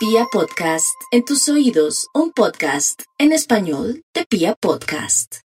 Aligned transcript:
Pia 0.00 0.24
Podcast, 0.32 0.98
en 1.10 1.26
tus 1.26 1.46
oídos, 1.50 2.08
un 2.14 2.32
podcast 2.32 3.02
en 3.18 3.32
español 3.32 4.02
de 4.14 4.24
Pia 4.24 4.54
Podcast. 4.54 5.40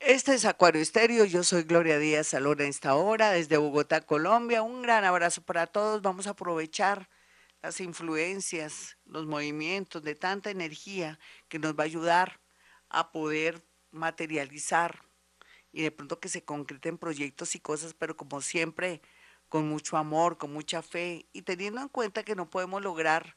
Este 0.00 0.34
es 0.34 0.44
Acuario 0.44 0.82
Estéreo, 0.82 1.24
yo 1.24 1.44
soy 1.44 1.62
Gloria 1.62 1.96
Díaz 2.00 2.26
Salón 2.26 2.60
a 2.62 2.64
esta 2.64 2.96
hora 2.96 3.30
desde 3.30 3.58
Bogotá, 3.58 4.00
Colombia. 4.00 4.62
Un 4.62 4.82
gran 4.82 5.04
abrazo 5.04 5.42
para 5.42 5.68
todos. 5.68 6.02
Vamos 6.02 6.26
a 6.26 6.30
aprovechar 6.30 7.08
las 7.62 7.80
influencias, 7.80 8.98
los 9.04 9.24
movimientos 9.24 10.02
de 10.02 10.16
tanta 10.16 10.50
energía 10.50 11.20
que 11.46 11.60
nos 11.60 11.78
va 11.78 11.84
a 11.84 11.86
ayudar 11.86 12.40
a 12.88 13.12
poder 13.12 13.62
materializar 13.92 15.04
y 15.70 15.82
de 15.82 15.92
pronto 15.92 16.18
que 16.18 16.28
se 16.28 16.44
concreten 16.44 16.98
proyectos 16.98 17.54
y 17.54 17.60
cosas, 17.60 17.94
pero 17.94 18.16
como 18.16 18.40
siempre, 18.40 19.00
con 19.48 19.68
mucho 19.68 19.96
amor, 19.96 20.38
con 20.38 20.52
mucha 20.52 20.82
fe 20.82 21.28
y 21.32 21.42
teniendo 21.42 21.80
en 21.80 21.88
cuenta 21.88 22.24
que 22.24 22.34
no 22.34 22.50
podemos 22.50 22.82
lograr, 22.82 23.36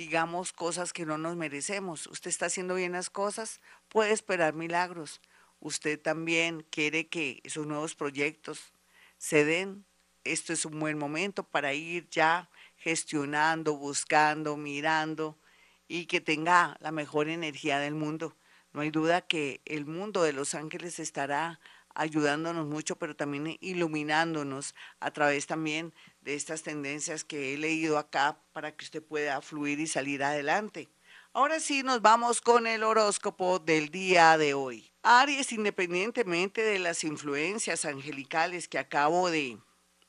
digamos, 0.00 0.54
cosas 0.54 0.94
que 0.94 1.04
no 1.04 1.18
nos 1.18 1.36
merecemos. 1.36 2.06
Usted 2.06 2.30
está 2.30 2.46
haciendo 2.46 2.74
bien 2.74 2.92
las 2.92 3.10
cosas, 3.10 3.60
puede 3.90 4.12
esperar 4.12 4.54
milagros. 4.54 5.20
Usted 5.58 6.00
también 6.00 6.66
quiere 6.70 7.08
que 7.08 7.42
esos 7.44 7.66
nuevos 7.66 7.94
proyectos 7.94 8.72
se 9.18 9.44
den. 9.44 9.84
Esto 10.24 10.54
es 10.54 10.64
un 10.64 10.80
buen 10.80 10.96
momento 10.96 11.42
para 11.42 11.74
ir 11.74 12.08
ya 12.08 12.48
gestionando, 12.78 13.76
buscando, 13.76 14.56
mirando 14.56 15.38
y 15.86 16.06
que 16.06 16.22
tenga 16.22 16.78
la 16.80 16.92
mejor 16.92 17.28
energía 17.28 17.78
del 17.78 17.94
mundo. 17.94 18.34
No 18.72 18.80
hay 18.80 18.90
duda 18.90 19.20
que 19.20 19.60
el 19.66 19.84
mundo 19.84 20.22
de 20.22 20.32
los 20.32 20.54
ángeles 20.54 20.98
estará 20.98 21.60
ayudándonos 21.94 22.66
mucho, 22.66 22.96
pero 22.96 23.16
también 23.16 23.56
iluminándonos 23.60 24.74
a 25.00 25.10
través 25.10 25.46
también 25.46 25.92
de 26.20 26.34
estas 26.34 26.62
tendencias 26.62 27.24
que 27.24 27.54
he 27.54 27.58
leído 27.58 27.98
acá 27.98 28.38
para 28.52 28.76
que 28.76 28.84
usted 28.84 29.02
pueda 29.02 29.40
fluir 29.40 29.80
y 29.80 29.86
salir 29.86 30.22
adelante. 30.22 30.88
Ahora 31.32 31.60
sí, 31.60 31.84
nos 31.84 32.02
vamos 32.02 32.40
con 32.40 32.66
el 32.66 32.82
horóscopo 32.82 33.60
del 33.60 33.90
día 33.90 34.36
de 34.36 34.52
hoy. 34.52 34.90
Aries, 35.02 35.52
independientemente 35.52 36.62
de 36.62 36.80
las 36.80 37.04
influencias 37.04 37.84
angelicales 37.84 38.66
que 38.66 38.78
acabo 38.78 39.30
de 39.30 39.58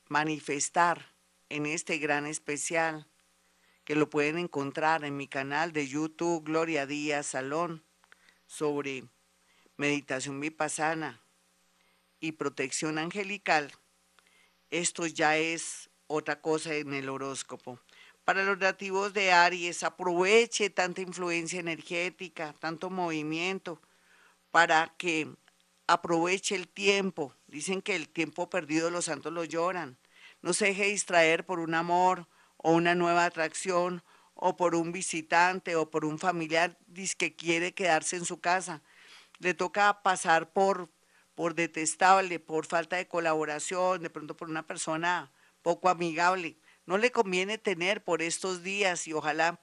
manifestar 0.08 1.14
en 1.48 1.66
este 1.66 1.98
gran 1.98 2.26
especial, 2.26 3.06
que 3.84 3.94
lo 3.94 4.10
pueden 4.10 4.36
encontrar 4.36 5.04
en 5.04 5.16
mi 5.16 5.28
canal 5.28 5.72
de 5.72 5.86
YouTube 5.86 6.44
Gloria 6.44 6.86
Díaz 6.86 7.26
Salón 7.26 7.84
sobre 8.46 9.04
meditación 9.76 10.40
vipassana, 10.40 11.21
y 12.22 12.32
protección 12.32 12.98
angelical, 12.98 13.72
esto 14.70 15.06
ya 15.06 15.36
es 15.36 15.90
otra 16.06 16.40
cosa 16.40 16.72
en 16.74 16.94
el 16.94 17.08
horóscopo. 17.08 17.80
Para 18.24 18.44
los 18.44 18.58
nativos 18.58 19.12
de 19.12 19.32
Aries, 19.32 19.82
aproveche 19.82 20.70
tanta 20.70 21.00
influencia 21.00 21.58
energética, 21.58 22.54
tanto 22.60 22.90
movimiento, 22.90 23.82
para 24.52 24.94
que 24.96 25.34
aproveche 25.88 26.54
el 26.54 26.68
tiempo. 26.68 27.34
Dicen 27.48 27.82
que 27.82 27.96
el 27.96 28.08
tiempo 28.08 28.48
perdido 28.48 28.88
los 28.90 29.06
santos 29.06 29.32
lo 29.32 29.44
lloran. 29.44 29.98
No 30.42 30.52
se 30.52 30.66
deje 30.66 30.86
distraer 30.86 31.44
por 31.44 31.58
un 31.58 31.74
amor 31.74 32.28
o 32.56 32.72
una 32.72 32.94
nueva 32.94 33.24
atracción 33.24 34.04
o 34.34 34.56
por 34.56 34.76
un 34.76 34.92
visitante 34.92 35.74
o 35.74 35.90
por 35.90 36.04
un 36.04 36.20
familiar 36.20 36.78
que 37.18 37.34
quiere 37.34 37.74
quedarse 37.74 38.14
en 38.14 38.24
su 38.24 38.40
casa. 38.40 38.80
Le 39.40 39.54
toca 39.54 40.04
pasar 40.04 40.52
por 40.52 40.88
por 41.34 41.54
detestable, 41.54 42.38
por 42.38 42.66
falta 42.66 42.96
de 42.96 43.08
colaboración, 43.08 44.02
de 44.02 44.10
pronto 44.10 44.36
por 44.36 44.48
una 44.48 44.66
persona 44.66 45.32
poco 45.62 45.88
amigable. 45.88 46.56
No 46.86 46.98
le 46.98 47.12
conviene 47.12 47.58
tener 47.58 48.02
por 48.02 48.22
estos 48.22 48.62
días 48.62 49.06
y 49.06 49.12
ojalá 49.12 49.60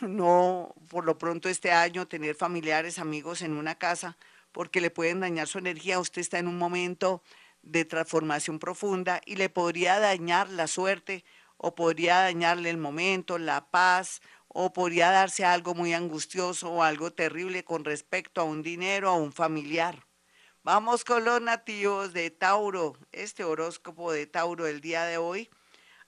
no 0.00 0.74
por 0.88 1.04
lo 1.04 1.18
pronto 1.18 1.48
este 1.48 1.70
año 1.70 2.06
tener 2.06 2.34
familiares, 2.34 2.98
amigos 2.98 3.42
en 3.42 3.52
una 3.52 3.76
casa, 3.76 4.16
porque 4.52 4.80
le 4.80 4.90
pueden 4.90 5.20
dañar 5.20 5.46
su 5.46 5.58
energía. 5.58 6.00
Usted 6.00 6.20
está 6.20 6.38
en 6.38 6.48
un 6.48 6.58
momento 6.58 7.22
de 7.62 7.84
transformación 7.84 8.58
profunda 8.58 9.20
y 9.24 9.36
le 9.36 9.48
podría 9.48 9.98
dañar 9.98 10.50
la 10.50 10.66
suerte 10.66 11.24
o 11.56 11.74
podría 11.74 12.18
dañarle 12.18 12.70
el 12.70 12.76
momento, 12.76 13.38
la 13.38 13.70
paz, 13.70 14.20
o 14.48 14.72
podría 14.72 15.10
darse 15.10 15.44
algo 15.44 15.74
muy 15.74 15.94
angustioso 15.94 16.70
o 16.70 16.82
algo 16.82 17.12
terrible 17.12 17.64
con 17.64 17.84
respecto 17.84 18.40
a 18.40 18.44
un 18.44 18.62
dinero, 18.62 19.08
a 19.08 19.16
un 19.16 19.32
familiar. 19.32 20.04
Vamos 20.64 21.04
con 21.04 21.26
los 21.26 21.42
nativos 21.42 22.14
de 22.14 22.30
Tauro. 22.30 22.96
Este 23.12 23.44
horóscopo 23.44 24.12
de 24.12 24.26
Tauro 24.26 24.64
del 24.64 24.80
día 24.80 25.04
de 25.04 25.18
hoy 25.18 25.50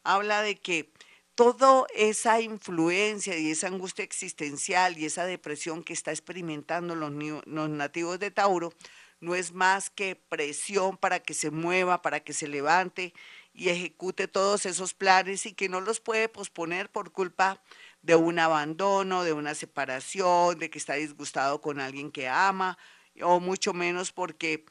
habla 0.02 0.40
de 0.40 0.56
que 0.56 0.94
toda 1.34 1.84
esa 1.94 2.40
influencia 2.40 3.36
y 3.36 3.50
esa 3.50 3.66
angustia 3.66 4.02
existencial 4.02 4.96
y 4.96 5.04
esa 5.04 5.26
depresión 5.26 5.84
que 5.84 5.92
está 5.92 6.10
experimentando 6.10 6.94
los, 6.94 7.12
los, 7.44 7.68
nativos 7.68 8.18
de 8.18 8.30
Tauro 8.30 8.72
no 9.20 9.34
es 9.34 9.52
más 9.52 9.90
que 9.90 10.16
presión 10.16 10.96
para 10.96 11.20
que 11.20 11.34
se 11.34 11.50
mueva, 11.50 12.00
para 12.00 12.20
que 12.20 12.32
se 12.32 12.48
levante 12.48 13.12
y 13.52 13.68
ejecute 13.68 14.26
todos 14.26 14.64
esos 14.64 14.94
planes 14.94 15.44
y 15.44 15.52
que 15.52 15.68
no 15.68 15.82
los 15.82 16.00
puede 16.00 16.30
posponer 16.30 16.90
por 16.90 17.12
culpa 17.12 17.62
de 18.00 18.16
un 18.16 18.38
abandono, 18.38 19.22
de 19.22 19.34
una 19.34 19.54
separación, 19.54 20.58
de 20.58 20.70
que 20.70 20.78
está 20.78 20.94
disgustado 20.94 21.60
con 21.60 21.78
alguien 21.78 22.10
que 22.10 22.26
ama 22.26 22.78
o 23.22 23.40
mucho 23.40 23.72
menos 23.72 24.12
porque 24.12 24.64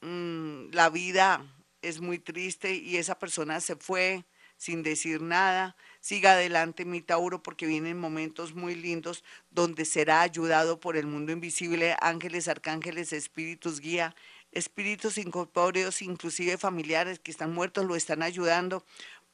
mm, 0.00 0.70
la 0.72 0.90
vida 0.90 1.44
es 1.82 2.00
muy 2.00 2.18
triste 2.18 2.74
y 2.74 2.96
esa 2.96 3.18
persona 3.18 3.60
se 3.60 3.76
fue 3.76 4.24
sin 4.56 4.82
decir 4.82 5.22
nada. 5.22 5.76
Siga 6.00 6.32
adelante 6.32 6.84
mi 6.84 7.00
Tauro 7.00 7.42
porque 7.42 7.66
vienen 7.66 7.98
momentos 7.98 8.54
muy 8.54 8.74
lindos 8.74 9.24
donde 9.50 9.84
será 9.84 10.20
ayudado 10.20 10.80
por 10.80 10.96
el 10.96 11.06
mundo 11.06 11.32
invisible, 11.32 11.96
ángeles, 12.00 12.48
arcángeles, 12.48 13.12
espíritus 13.12 13.80
guía, 13.80 14.14
espíritus 14.52 15.18
incorpóreos, 15.18 16.02
inclusive 16.02 16.58
familiares 16.58 17.18
que 17.20 17.30
están 17.30 17.54
muertos, 17.54 17.84
lo 17.84 17.96
están 17.96 18.22
ayudando 18.22 18.84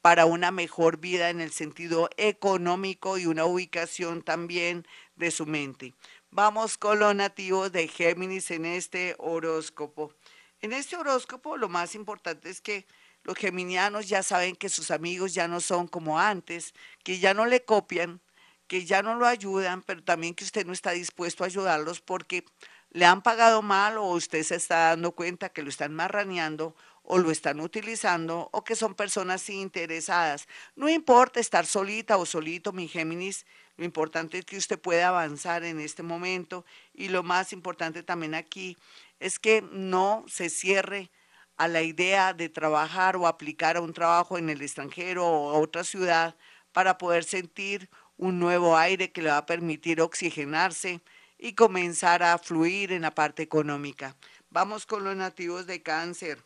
para 0.01 0.27
una 0.27 0.51
mejor 0.51 0.99
vida 0.99 1.31
en 1.31 1.41
el 1.41 1.51
sentido 1.51 2.09
económico 2.17 3.17
y 3.17 3.25
una 3.25 3.45
ubicación 3.45 4.21
también 4.21 4.85
de 5.15 5.31
su 5.31 5.47
mente. 5.47 5.95
Vamos 6.35 6.77
con 6.77 6.99
los 6.99 7.15
nativos 7.15 7.71
de 7.71 7.87
Géminis 7.87 8.51
en 8.51 8.65
este 8.65 9.15
horóscopo. 9.19 10.11
En 10.59 10.73
este 10.73 10.97
horóscopo 10.97 11.55
lo 11.55 11.69
más 11.69 11.95
importante 11.95 12.49
es 12.49 12.59
que 12.59 12.85
los 13.23 13.37
geminianos 13.37 14.09
ya 14.09 14.21
saben 14.21 14.57
que 14.57 14.67
sus 14.67 14.91
amigos 14.91 15.33
ya 15.33 15.47
no 15.47 15.61
son 15.61 15.87
como 15.87 16.19
antes, 16.19 16.73
que 17.05 17.19
ya 17.19 17.33
no 17.33 17.45
le 17.45 17.63
copian, 17.63 18.19
que 18.67 18.83
ya 18.83 19.01
no 19.01 19.15
lo 19.15 19.25
ayudan, 19.25 19.81
pero 19.81 20.03
también 20.03 20.35
que 20.35 20.43
usted 20.43 20.65
no 20.65 20.73
está 20.73 20.91
dispuesto 20.91 21.45
a 21.45 21.47
ayudarlos 21.47 22.01
porque 22.01 22.43
le 22.89 23.05
han 23.05 23.21
pagado 23.21 23.61
mal 23.61 23.97
o 23.97 24.07
usted 24.07 24.43
se 24.43 24.55
está 24.55 24.89
dando 24.89 25.13
cuenta 25.13 25.47
que 25.47 25.63
lo 25.63 25.69
están 25.69 25.93
marraneando 25.93 26.75
o 27.05 27.17
lo 27.17 27.31
están 27.31 27.59
utilizando 27.59 28.49
o 28.51 28.63
que 28.63 28.75
son 28.75 28.95
personas 28.95 29.49
interesadas. 29.49 30.47
No 30.75 30.89
importa 30.89 31.39
estar 31.39 31.65
solita 31.65 32.17
o 32.17 32.25
solito, 32.25 32.73
mi 32.73 32.87
Géminis, 32.87 33.45
lo 33.77 33.85
importante 33.85 34.37
es 34.39 34.45
que 34.45 34.57
usted 34.57 34.79
pueda 34.79 35.09
avanzar 35.09 35.63
en 35.63 35.79
este 35.79 36.03
momento 36.03 36.65
y 36.93 37.09
lo 37.09 37.23
más 37.23 37.53
importante 37.53 38.03
también 38.03 38.33
aquí 38.33 38.77
es 39.19 39.37
que 39.39 39.61
no 39.71 40.25
se 40.27 40.49
cierre 40.49 41.11
a 41.57 41.67
la 41.67 41.81
idea 41.81 42.33
de 42.33 42.49
trabajar 42.49 43.15
o 43.15 43.27
aplicar 43.27 43.77
a 43.77 43.81
un 43.81 43.93
trabajo 43.93 44.37
en 44.37 44.49
el 44.49 44.61
extranjero 44.61 45.25
o 45.25 45.51
a 45.51 45.59
otra 45.59 45.83
ciudad 45.83 46.35
para 46.71 46.97
poder 46.97 47.23
sentir 47.23 47.89
un 48.17 48.39
nuevo 48.39 48.77
aire 48.77 49.11
que 49.11 49.21
le 49.21 49.29
va 49.29 49.37
a 49.37 49.45
permitir 49.45 50.01
oxigenarse 50.01 51.01
y 51.37 51.53
comenzar 51.53 52.23
a 52.23 52.37
fluir 52.37 52.91
en 52.91 53.03
la 53.03 53.13
parte 53.13 53.43
económica. 53.43 54.15
Vamos 54.49 54.85
con 54.85 55.03
los 55.03 55.15
nativos 55.15 55.67
de 55.67 55.81
cáncer. 55.81 56.41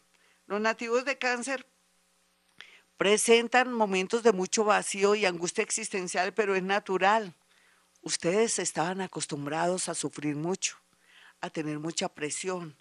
Los 0.50 0.60
nativos 0.60 1.06
de 1.06 1.20
cáncer 1.20 1.68
presentan 2.98 3.72
momentos 3.72 4.24
de 4.24 4.34
mucho 4.34 4.64
vacío 4.64 5.14
y 5.14 5.28
angustia 5.28 5.64
existencial, 5.64 6.34
pero 6.34 6.56
es 6.56 6.64
natural. 6.64 7.36
Ustedes 8.02 8.58
estaban 8.58 9.00
acostumbrados 9.00 9.90
a 9.90 9.94
sufrir 9.94 10.36
mucho, 10.36 10.78
a 11.40 11.52
tener 11.52 11.78
mucha 11.78 12.10
presión, 12.10 12.76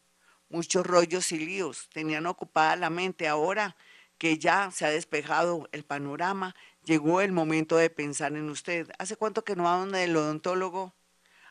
muchos 0.49 0.87
rollos 0.87 1.31
y 1.31 1.41
líos, 1.41 1.91
tenían 1.93 2.25
ocupada 2.25 2.75
la 2.75 2.89
mente. 2.89 3.29
Ahora 3.29 3.77
que 4.17 4.39
ya 4.39 4.71
se 4.71 4.87
ha 4.87 4.91
despejado 4.91 5.69
el 5.71 5.85
panorama, 5.85 6.57
llegó 6.85 7.21
el 7.21 7.33
momento 7.33 7.77
de 7.77 7.91
pensar 7.91 8.33
en 8.33 8.49
usted. 8.49 8.91
¿Hace 8.99 9.17
cuánto 9.17 9.45
que 9.45 9.57
no 9.57 9.65
va 9.65 9.77
donde 9.77 10.05
el 10.05 10.17
odontólogo? 10.17 10.95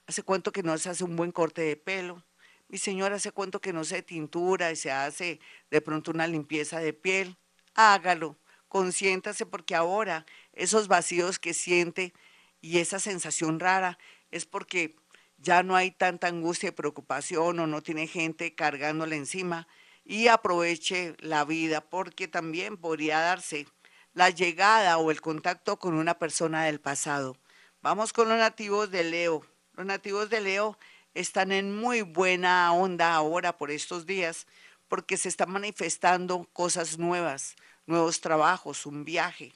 ¿Hace 0.08 0.24
cuánto 0.24 0.52
que 0.52 0.64
no 0.64 0.76
se 0.80 0.90
hace 0.90 1.04
un 1.04 1.16
buen 1.16 1.32
corte 1.32 1.62
de 1.62 1.76
pelo? 1.76 2.24
Mi 2.70 2.78
señora, 2.78 3.16
¿hace 3.16 3.32
cuánto 3.32 3.62
que 3.62 3.74
no 3.74 3.84
se 3.84 4.02
tintura 4.02 4.72
y 4.72 4.76
se 4.76 4.92
hace 4.92 5.40
de 5.72 5.82
pronto 5.82 6.12
una 6.12 6.28
limpieza 6.28 6.80
de 6.80 6.94
piel? 6.94 7.38
Hágalo 7.76 8.38
consiéntase 8.68 9.46
porque 9.46 9.76
ahora 9.76 10.26
esos 10.54 10.88
vacíos 10.88 11.40
que 11.40 11.54
siente 11.54 12.14
y 12.62 12.80
esa 12.80 13.00
sensación 13.00 13.60
rara 13.60 13.98
es 14.32 14.46
porque 14.46 14.96
ya 15.38 15.64
no 15.64 15.76
hay 15.76 15.92
tanta 15.92 16.28
angustia 16.28 16.70
y 16.70 16.74
preocupación 16.74 17.60
o 17.60 17.68
no 17.68 17.82
tiene 17.82 18.08
gente 18.08 18.56
cargándole 18.56 19.16
encima 19.16 19.68
y 20.04 20.28
aproveche 20.28 21.16
la 21.20 21.46
vida 21.46 21.82
porque 21.82 22.28
también 22.28 22.78
podría 22.78 23.20
darse 23.20 23.68
la 24.14 24.30
llegada 24.30 24.98
o 24.98 25.12
el 25.12 25.22
contacto 25.22 25.78
con 25.78 25.94
una 25.94 26.18
persona 26.18 26.66
del 26.66 26.80
pasado. 26.80 27.38
Vamos 27.82 28.14
con 28.14 28.30
los 28.30 28.38
nativos 28.38 28.90
de 28.90 29.04
Leo. 29.04 29.46
Los 29.74 29.86
nativos 29.86 30.30
de 30.30 30.42
Leo 30.42 30.78
están 31.20 31.52
en 31.52 31.76
muy 31.76 32.04
buena 32.04 32.72
onda 32.74 33.16
ahora 33.16 33.58
por 33.58 33.72
estos 33.72 34.06
días 34.06 34.46
porque 34.88 35.18
se 35.18 35.30
están 35.30 35.50
manifestando 35.50 36.48
cosas 36.54 37.00
nuevas, 37.00 37.56
nuevos 37.88 38.22
trabajos, 38.22 38.86
un 38.86 39.04
viaje, 39.04 39.52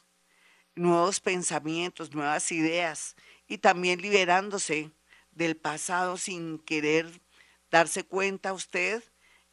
nuevos 0.73 1.19
pensamientos, 1.19 2.15
nuevas 2.15 2.51
ideas 2.51 3.15
y 3.47 3.59
también 3.59 4.01
liberándose 4.01 4.89
del 5.31 5.55
pasado 5.55 6.17
sin 6.17 6.57
querer 6.57 7.21
darse 7.69 8.03
cuenta 8.03 8.53
usted, 8.53 9.03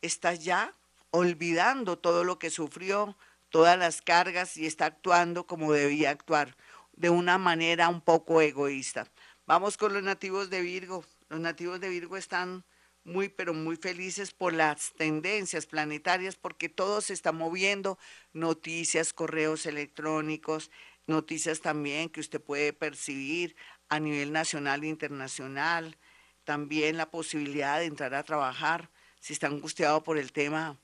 está 0.00 0.32
ya 0.32 0.72
olvidando 1.10 1.98
todo 1.98 2.24
lo 2.24 2.38
que 2.38 2.48
sufrió, 2.48 3.18
todas 3.50 3.78
las 3.78 4.00
cargas 4.00 4.56
y 4.56 4.64
está 4.64 4.86
actuando 4.86 5.46
como 5.46 5.72
debía 5.72 6.08
actuar, 6.08 6.56
de 6.92 7.10
una 7.10 7.36
manera 7.36 7.90
un 7.90 8.00
poco 8.00 8.40
egoísta. 8.40 9.06
Vamos 9.46 9.76
con 9.76 9.92
los 9.92 10.02
nativos 10.02 10.48
de 10.48 10.62
Virgo. 10.62 11.04
Los 11.28 11.40
nativos 11.40 11.78
de 11.80 11.90
Virgo 11.90 12.16
están 12.16 12.64
muy, 13.04 13.28
pero 13.28 13.52
muy 13.52 13.76
felices 13.76 14.32
por 14.32 14.54
las 14.54 14.92
tendencias 14.94 15.66
planetarias, 15.66 16.36
porque 16.36 16.68
todo 16.68 17.00
se 17.00 17.12
está 17.12 17.32
moviendo, 17.32 17.98
noticias, 18.32 19.12
correos 19.12 19.66
electrónicos, 19.66 20.70
noticias 21.06 21.60
también 21.60 22.08
que 22.08 22.20
usted 22.20 22.40
puede 22.40 22.72
percibir 22.72 23.56
a 23.88 24.00
nivel 24.00 24.32
nacional 24.32 24.84
e 24.84 24.88
internacional, 24.88 25.98
también 26.44 26.96
la 26.96 27.10
posibilidad 27.10 27.78
de 27.78 27.86
entrar 27.86 28.14
a 28.14 28.22
trabajar, 28.22 28.90
si 29.20 29.34
está 29.34 29.48
angustiado 29.48 30.02
por 30.02 30.16
el 30.16 30.32
tema 30.32 30.78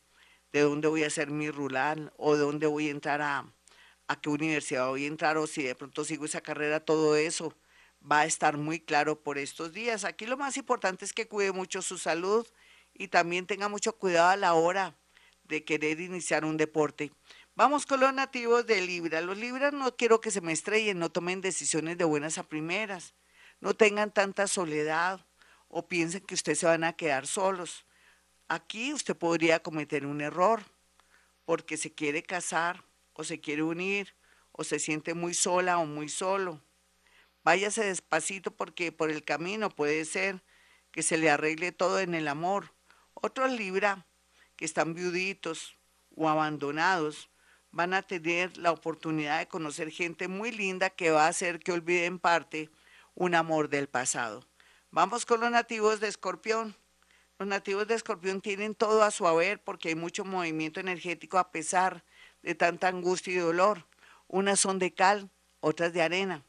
de 0.53 0.61
dónde 0.61 0.89
voy 0.89 1.05
a 1.05 1.07
hacer 1.07 1.31
mi 1.31 1.51
rural 1.51 2.13
o 2.17 2.35
de 2.35 2.43
dónde 2.43 2.67
voy 2.67 2.89
a 2.89 2.91
entrar 2.91 3.23
a, 3.23 3.51
a 4.09 4.21
qué 4.21 4.29
universidad 4.29 4.89
voy 4.89 5.05
a 5.05 5.09
entrar 5.09 5.39
o 5.39 5.47
si 5.47 5.63
de 5.63 5.75
pronto 5.75 6.05
sigo 6.05 6.27
esa 6.27 6.43
carrera, 6.43 6.81
todo 6.81 7.17
eso 7.17 7.55
va 8.11 8.21
a 8.21 8.27
estar 8.27 8.57
muy 8.57 8.81
claro 8.81 9.23
por 9.23 9.39
estos 9.39 9.73
días. 9.73 10.05
Aquí 10.05 10.27
lo 10.27 10.37
más 10.37 10.57
importante 10.57 11.05
es 11.05 11.13
que 11.13 11.27
cuide 11.27 11.53
mucho 11.53 11.83
su 11.83 11.99
salud 11.99 12.47
y 12.93 13.09
también 13.09 13.47
tenga 13.47 13.69
mucho 13.69 13.97
cuidado 13.97 14.29
a 14.29 14.37
la 14.37 14.55
hora 14.55 14.95
de 15.45 15.65
querer 15.65 16.01
iniciar 16.01 16.45
un 16.45 16.57
deporte. 16.57 17.11
Vamos 17.57 17.87
con 17.87 18.01
los 18.01 18.13
nativos 18.13 18.67
de 18.67 18.81
Libra. 18.81 19.21
Los 19.21 19.39
Libras 19.39 19.73
no 19.73 19.97
quiero 19.97 20.21
que 20.21 20.31
se 20.31 20.41
me 20.41 20.53
estrellen, 20.53 20.99
no 20.99 21.11
tomen 21.11 21.41
decisiones 21.41 21.99
de 21.99 22.05
buenas 22.05 22.39
a 22.39 22.43
primeras, 22.43 23.15
no 23.61 23.75
tengan 23.75 24.13
tanta 24.13 24.47
soledad 24.49 25.25
o 25.69 25.89
piensen 25.89 26.21
que 26.23 26.35
ustedes 26.35 26.59
se 26.59 26.67
van 26.67 26.85
a 26.85 26.95
quedar 26.95 27.27
solos. 27.27 27.87
Aquí 28.49 28.93
usted 28.93 29.17
podría 29.17 29.63
cometer 29.63 30.05
un 30.05 30.21
error 30.21 30.63
porque 31.45 31.77
se 31.77 31.93
quiere 31.93 32.23
casar 32.23 32.85
o 33.15 33.25
se 33.25 33.41
quiere 33.41 33.63
unir 33.63 34.15
o 34.53 34.65
se 34.65 34.79
siente 34.79 35.15
muy 35.15 35.35
sola 35.35 35.79
o 35.79 35.87
muy 35.87 36.09
solo 36.09 36.61
Váyase 37.45 37.85
despacito 37.85 38.51
porque 38.51 38.91
por 38.91 39.11
el 39.11 39.23
camino 39.23 39.69
puede 39.69 40.07
ser 40.07 40.43
que 40.91 41.03
se 41.03 41.19
le 41.19 41.29
arregle 41.29 41.73
todo 41.73 42.01
en 42.01 42.15
el 42.15 42.27
amor. 42.27 42.73
Otros 43.13 43.53
Libra 43.53 44.07
que 44.57 44.65
están 44.65 44.95
viuditos 44.95 45.77
o 46.17 46.29
abandonados 46.29 47.29
van 47.71 47.93
a 47.93 48.03
tener 48.03 48.57
la 48.57 48.71
oportunidad 48.71 49.41
de 49.41 49.49
conocer 49.49 49.91
gente 49.91 50.27
muy 50.27 50.53
linda 50.53 50.89
que 50.89 51.11
va 51.11 51.27
a 51.27 51.29
hacer 51.29 51.59
que 51.59 51.73
olviden 51.73 52.19
parte 52.19 52.71
un 53.15 53.35
amor 53.35 53.69
del 53.69 53.89
pasado. 53.89 54.47
Vamos 54.91 55.27
con 55.27 55.41
los 55.41 55.51
nativos 55.51 56.01
de 56.01 56.09
Escorpión. 56.09 56.75
Los 57.39 57.49
nativos 57.49 57.87
de 57.89 57.95
Escorpión 57.95 58.41
tienen 58.41 58.75
todo 58.75 59.03
a 59.03 59.11
su 59.11 59.27
haber 59.27 59.63
porque 59.63 59.89
hay 59.91 59.97
mucho 59.97 60.25
movimiento 60.25 60.81
energético 60.81 61.37
a 61.37 61.51
pesar 61.51 62.05
de 62.43 62.55
tanta 62.55 62.89
angustia 62.89 63.35
y 63.35 63.37
dolor. 63.37 63.85
Unas 64.29 64.61
son 64.61 64.79
de 64.79 64.95
cal, 64.95 65.29
otras 65.61 65.93
de 65.93 66.01
arena. 66.01 66.43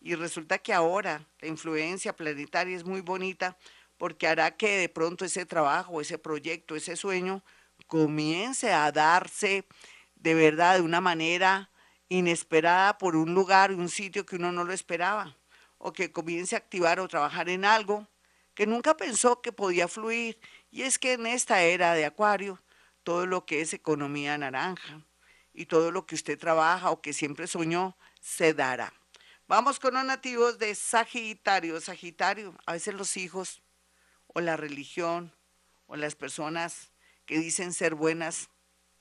Y 0.00 0.14
resulta 0.14 0.58
que 0.58 0.72
ahora 0.72 1.26
la 1.40 1.48
influencia 1.48 2.14
planetaria 2.14 2.76
es 2.76 2.84
muy 2.84 3.00
bonita 3.00 3.56
porque 3.96 4.28
hará 4.28 4.56
que 4.56 4.78
de 4.78 4.88
pronto 4.88 5.24
ese 5.24 5.44
trabajo, 5.44 6.00
ese 6.00 6.18
proyecto, 6.18 6.76
ese 6.76 6.96
sueño 6.96 7.42
comience 7.86 8.72
a 8.72 8.90
darse 8.92 9.66
de 10.14 10.34
verdad 10.34 10.76
de 10.76 10.82
una 10.82 11.00
manera 11.00 11.70
inesperada 12.08 12.98
por 12.98 13.16
un 13.16 13.34
lugar, 13.34 13.72
un 13.72 13.88
sitio 13.88 14.24
que 14.24 14.36
uno 14.36 14.52
no 14.52 14.64
lo 14.64 14.72
esperaba, 14.72 15.36
o 15.78 15.92
que 15.92 16.12
comience 16.12 16.54
a 16.54 16.58
activar 16.58 17.00
o 17.00 17.08
trabajar 17.08 17.48
en 17.48 17.64
algo 17.64 18.08
que 18.54 18.66
nunca 18.66 18.96
pensó 18.96 19.40
que 19.40 19.52
podía 19.52 19.86
fluir. 19.86 20.40
Y 20.70 20.82
es 20.82 20.98
que 20.98 21.12
en 21.12 21.26
esta 21.26 21.62
era 21.62 21.94
de 21.94 22.04
Acuario, 22.04 22.60
todo 23.04 23.26
lo 23.26 23.46
que 23.46 23.60
es 23.60 23.72
economía 23.72 24.36
naranja 24.36 25.06
y 25.54 25.66
todo 25.66 25.92
lo 25.92 26.06
que 26.06 26.16
usted 26.16 26.38
trabaja 26.38 26.90
o 26.90 27.00
que 27.00 27.12
siempre 27.12 27.46
soñó, 27.46 27.96
se 28.20 28.54
dará. 28.54 28.92
Vamos 29.48 29.80
con 29.80 29.94
los 29.94 30.04
nativos 30.04 30.58
de 30.58 30.74
Sagitario. 30.74 31.80
Sagitario, 31.80 32.54
a 32.66 32.74
veces 32.74 32.92
los 32.92 33.16
hijos 33.16 33.62
o 34.26 34.42
la 34.42 34.58
religión 34.58 35.32
o 35.86 35.96
las 35.96 36.14
personas 36.14 36.92
que 37.24 37.38
dicen 37.38 37.72
ser 37.72 37.94
buenas 37.94 38.50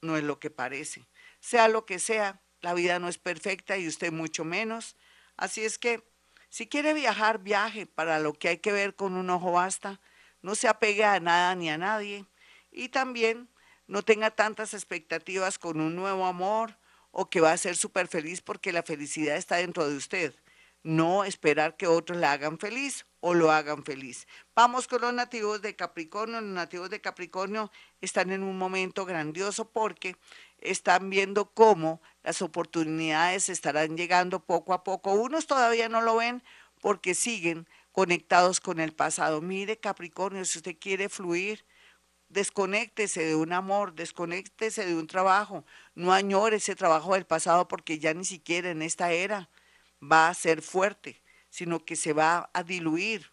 no 0.01 0.15
es 0.15 0.23
lo 0.23 0.39
que 0.39 0.49
parece. 0.49 1.05
Sea 1.41 1.67
lo 1.67 1.85
que 1.85 1.99
sea, 1.99 2.39
la 2.61 2.73
vida 2.73 2.97
no 2.97 3.09
es 3.09 3.17
perfecta 3.17 3.77
y 3.77 3.89
usted 3.89 4.13
mucho 4.13 4.45
menos. 4.45 4.95
Así 5.35 5.65
es 5.65 5.77
que 5.77 6.01
si 6.49 6.65
quiere 6.65 6.93
viajar, 6.93 7.39
viaje. 7.39 7.85
Para 7.85 8.19
lo 8.19 8.31
que 8.31 8.47
hay 8.47 8.57
que 8.59 8.71
ver 8.71 8.95
con 8.95 9.17
un 9.17 9.29
ojo 9.29 9.51
basta. 9.51 9.99
No 10.41 10.55
se 10.55 10.69
apegue 10.69 11.03
a 11.03 11.19
nada 11.19 11.55
ni 11.55 11.69
a 11.69 11.77
nadie. 11.77 12.25
Y 12.71 12.87
también 12.87 13.49
no 13.85 14.01
tenga 14.01 14.31
tantas 14.31 14.73
expectativas 14.73 15.59
con 15.59 15.81
un 15.81 15.97
nuevo 15.97 16.25
amor 16.25 16.77
o 17.11 17.29
que 17.29 17.41
va 17.41 17.51
a 17.51 17.57
ser 17.57 17.75
súper 17.75 18.07
feliz 18.07 18.41
porque 18.41 18.71
la 18.71 18.83
felicidad 18.83 19.37
está 19.37 19.57
dentro 19.57 19.87
de 19.89 19.95
usted. 19.95 20.35
No 20.83 21.25
esperar 21.25 21.75
que 21.75 21.87
otros 21.87 22.17
la 22.17 22.31
hagan 22.31 22.59
feliz 22.59 23.05
o 23.19 23.33
lo 23.33 23.51
hagan 23.51 23.83
feliz. 23.83 24.27
Vamos 24.55 24.87
con 24.87 25.01
los 25.01 25.13
nativos 25.13 25.61
de 25.61 25.75
Capricornio. 25.75 26.39
Los 26.39 26.51
nativos 26.51 26.89
de 26.89 27.01
Capricornio 27.01 27.71
están 27.99 28.31
en 28.31 28.43
un 28.43 28.57
momento 28.57 29.03
grandioso 29.05 29.69
porque 29.69 30.15
están 30.59 31.09
viendo 31.09 31.51
cómo 31.51 32.01
las 32.23 32.41
oportunidades 32.41 33.49
estarán 33.49 33.97
llegando 33.97 34.45
poco 34.45 34.73
a 34.73 34.83
poco. 34.83 35.13
Unos 35.13 35.47
todavía 35.47 35.89
no 35.89 36.01
lo 36.01 36.15
ven 36.17 36.43
porque 36.79 37.15
siguen 37.15 37.67
conectados 37.91 38.59
con 38.59 38.79
el 38.79 38.93
pasado. 38.93 39.41
Mire 39.41 39.79
Capricornio, 39.79 40.45
si 40.45 40.59
usted 40.59 40.77
quiere 40.79 41.09
fluir, 41.09 41.65
desconéctese 42.29 43.23
de 43.23 43.35
un 43.35 43.53
amor, 43.53 43.93
desconéctese 43.93 44.85
de 44.85 44.95
un 44.95 45.07
trabajo, 45.07 45.65
no 45.95 46.13
añore 46.13 46.57
ese 46.57 46.75
trabajo 46.75 47.13
del 47.13 47.25
pasado 47.25 47.67
porque 47.67 47.99
ya 47.99 48.13
ni 48.13 48.25
siquiera 48.25 48.69
en 48.69 48.81
esta 48.81 49.11
era 49.11 49.49
va 50.01 50.29
a 50.29 50.33
ser 50.33 50.61
fuerte, 50.61 51.21
sino 51.49 51.83
que 51.85 51.95
se 51.95 52.13
va 52.13 52.49
a 52.53 52.63
diluir, 52.63 53.31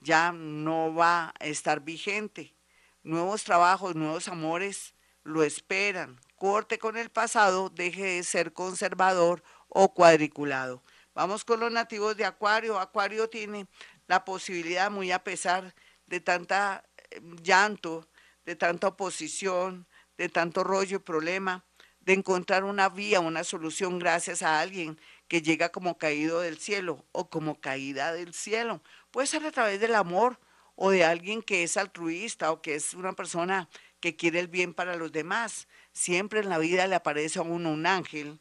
ya 0.00 0.32
no 0.32 0.94
va 0.94 1.32
a 1.38 1.44
estar 1.46 1.80
vigente. 1.80 2.54
Nuevos 3.02 3.44
trabajos, 3.44 3.94
nuevos 3.94 4.28
amores 4.28 4.94
lo 5.24 5.42
esperan. 5.42 6.20
Corte 6.36 6.78
con 6.78 6.96
el 6.96 7.10
pasado, 7.10 7.70
deje 7.70 8.04
de 8.04 8.22
ser 8.24 8.52
conservador 8.52 9.42
o 9.68 9.94
cuadriculado. 9.94 10.82
Vamos 11.14 11.44
con 11.44 11.60
los 11.60 11.70
nativos 11.70 12.16
de 12.16 12.24
Acuario. 12.24 12.78
Acuario 12.80 13.28
tiene 13.28 13.66
la 14.08 14.24
posibilidad, 14.24 14.90
muy 14.90 15.12
a 15.12 15.22
pesar 15.22 15.74
de 16.06 16.20
tanta 16.20 16.84
eh, 17.10 17.20
llanto, 17.42 18.08
de 18.44 18.56
tanta 18.56 18.88
oposición, 18.88 19.86
de 20.16 20.28
tanto 20.28 20.64
rollo 20.64 20.96
y 20.96 21.00
problema, 21.00 21.64
de 22.00 22.14
encontrar 22.14 22.64
una 22.64 22.88
vía, 22.88 23.20
una 23.20 23.44
solución 23.44 23.98
gracias 23.98 24.42
a 24.42 24.60
alguien 24.60 24.98
que 25.28 25.42
llega 25.42 25.70
como 25.70 25.98
caído 25.98 26.40
del 26.40 26.58
cielo 26.58 27.06
o 27.12 27.30
como 27.30 27.60
caída 27.60 28.12
del 28.12 28.34
cielo. 28.34 28.82
Puede 29.10 29.26
ser 29.26 29.46
a 29.46 29.52
través 29.52 29.80
del 29.80 29.94
amor 29.94 30.38
o 30.74 30.90
de 30.90 31.04
alguien 31.04 31.42
que 31.42 31.62
es 31.62 31.76
altruista 31.76 32.50
o 32.50 32.60
que 32.60 32.74
es 32.74 32.94
una 32.94 33.12
persona 33.12 33.68
que 34.00 34.16
quiere 34.16 34.40
el 34.40 34.48
bien 34.48 34.74
para 34.74 34.96
los 34.96 35.12
demás. 35.12 35.68
Siempre 35.92 36.40
en 36.40 36.48
la 36.48 36.58
vida 36.58 36.86
le 36.86 36.96
aparece 36.96 37.38
a 37.38 37.42
uno 37.42 37.70
un 37.70 37.86
ángel, 37.86 38.40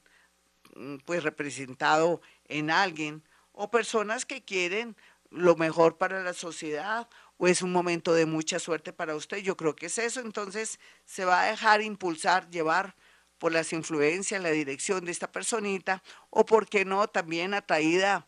mm, 0.75 0.97
pues 1.05 1.23
representado 1.23 2.21
en 2.45 2.71
alguien, 2.71 3.23
o 3.51 3.69
personas 3.69 4.25
que 4.25 4.43
quieren 4.43 4.95
lo 5.29 5.55
mejor 5.55 5.97
para 5.97 6.23
la 6.23 6.33
sociedad 6.33 7.07
es 7.47 7.61
un 7.61 7.71
momento 7.71 8.13
de 8.13 8.25
mucha 8.25 8.59
suerte 8.59 8.93
para 8.93 9.15
usted. 9.15 9.37
Yo 9.37 9.57
creo 9.57 9.75
que 9.75 9.87
es 9.87 9.97
eso. 9.97 10.19
Entonces 10.19 10.79
se 11.05 11.25
va 11.25 11.41
a 11.41 11.45
dejar 11.45 11.81
impulsar, 11.81 12.49
llevar 12.49 12.95
por 13.37 13.51
las 13.51 13.73
influencias, 13.73 14.41
la 14.41 14.51
dirección 14.51 15.03
de 15.03 15.11
esta 15.11 15.31
personita, 15.31 16.03
o 16.29 16.45
por 16.45 16.67
qué 16.69 16.85
no, 16.85 17.07
también 17.07 17.55
atraída 17.55 18.27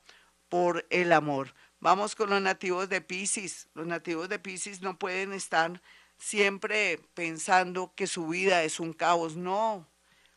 por 0.50 0.88
el 0.89 1.13
amor. 1.13 1.53
Vamos 1.79 2.15
con 2.15 2.32
los 2.32 2.41
nativos 2.41 2.89
de 2.89 3.01
Pisces. 3.01 3.67
Los 3.75 3.86
nativos 3.86 4.29
de 4.29 4.39
Pisces 4.39 4.82
no 4.82 4.98
pueden 4.98 5.34
estar 5.34 5.82
siempre 6.17 7.00
pensando 7.13 7.93
que 7.96 8.08
su 8.08 8.27
vida 8.27 8.63
es 8.63 8.79
un 8.79 8.93
caos, 8.93 9.36
no. 9.36 9.88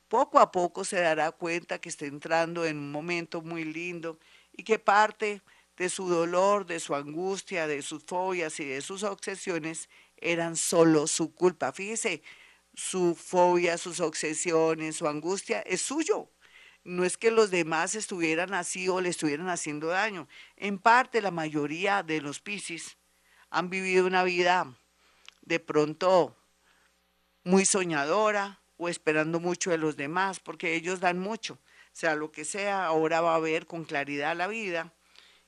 Poco 0.09 0.40
a 0.40 0.52
poco 0.52 0.85
se 0.85 1.00
dará 1.00 1.33
cuenta 1.33 1.80
que 1.80 1.88
está 1.88 2.04
entrando 2.04 2.66
en 2.66 2.76
un 2.76 2.92
momento 2.92 3.42
muy 3.42 3.64
lindo 3.64 4.18
y 4.52 4.62
que 4.64 4.78
parte 4.78 5.40
de 5.76 5.88
su 5.90 6.09
dolor, 6.09 6.66
de 6.66 6.80
su 6.80 6.95
angustia, 6.95 7.66
de 7.66 7.83
sus 7.83 8.02
fobias 8.04 8.59
y 8.61 8.64
de 8.64 8.80
sus 8.80 9.02
obsesiones 9.02 9.88
eran 10.16 10.56
solo 10.56 11.06
su 11.06 11.35
culpa. 11.35 11.73
Fíjese, 11.73 12.23
su 12.75 13.14
fobia, 13.14 13.78
sus 13.78 14.00
obsesiones, 14.00 14.97
su 14.97 15.09
angustia 15.09 15.61
es 15.61 15.83
suyo. 15.83 16.30
no 16.85 17.04
es 17.04 17.16
que 17.16 17.33
los 17.33 17.50
demás 17.50 17.97
estuvieran 17.97 18.54
así 18.54 18.88
o 18.88 19.00
le 19.00 19.09
estuvieran 19.09 19.49
haciendo 19.49 19.88
daño. 19.88 20.28
En 20.56 20.78
parte, 20.78 21.21
la 21.21 21.33
mayoría 21.33 22.04
de 22.04 22.21
los 22.21 22.40
Piscis 22.40 22.97
han 23.50 23.71
vivido 23.71 24.06
una 24.06 24.23
vida 24.23 24.73
de 25.42 25.59
pronto 25.59 26.37
muy 27.42 27.64
soñadora 27.64 28.61
o 28.76 28.88
esperando 28.88 29.40
mucho 29.40 29.71
de 29.71 29.78
los 29.78 29.97
demás, 29.97 30.38
porque 30.38 30.75
ellos 30.76 31.00
dan 31.00 31.18
mucho, 31.18 31.59
sea 31.92 32.14
lo 32.14 32.30
que 32.30 32.45
sea, 32.45 32.87
ahora 32.87 33.21
va 33.21 33.35
a 33.35 33.40
ver 33.40 33.66
con 33.66 33.85
claridad 33.85 34.37
la 34.37 34.47
vida 34.47 34.92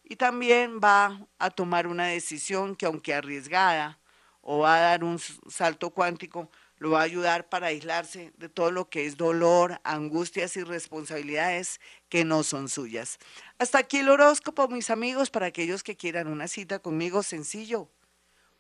y 0.09 0.17
también 0.17 0.81
va 0.83 1.29
a 1.39 1.51
tomar 1.51 1.87
una 1.87 2.07
decisión 2.07 2.75
que 2.75 2.87
aunque 2.87 3.15
arriesgada 3.15 4.01
o 4.41 4.61
va 4.61 4.77
a 4.77 4.81
dar 4.81 5.05
un 5.05 5.21
salto 5.49 5.91
cuántico, 5.91 6.51
lo 6.79 6.93
va 6.93 7.01
a 7.01 7.05
ayudar 7.05 7.51
para 7.51 7.67
aislarse 7.67 8.33
de 8.39 8.49
todo 8.49 8.71
lo 8.71 8.89
que 8.89 9.05
es 9.05 9.19
dolor, 9.19 9.79
angustias 9.85 10.57
y 10.57 10.63
responsabilidades 10.63 11.79
que 12.09 12.25
no 12.25 12.43
son 12.43 12.71
suyas. 12.71 13.19
Hasta 13.59 13.77
aquí 13.79 13.99
el 13.99 14.09
horóscopo, 14.09 14.69
mis 14.69 14.89
amigos, 14.91 15.29
para 15.31 15.47
aquellos 15.47 15.83
que 15.83 15.97
quieran 15.97 16.29
una 16.29 16.47
cita 16.49 16.79
conmigo, 16.79 17.23
sencillo. 17.23 17.91